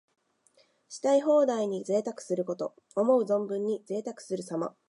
[0.89, 2.73] したい放題に贅沢すること。
[2.95, 4.73] 思う存分にぜいたくするさま。